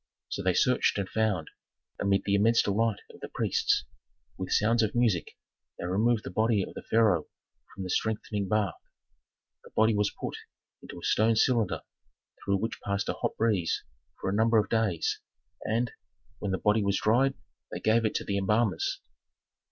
[0.29, 1.51] So they searched and found;
[1.99, 3.83] amid the immense delight of the priests,
[4.35, 5.37] with sounds of music,
[5.77, 7.27] they removed the body of the pharaoh
[7.71, 8.73] from the strengthening bath.
[9.63, 10.37] The body was put
[10.81, 11.81] into a stone cylinder
[12.43, 13.83] through which passed a hot breeze
[14.19, 15.19] for a number of days,
[15.65, 15.91] and,
[16.39, 17.35] when the body was dried
[17.71, 19.01] they gave it to the embalmers.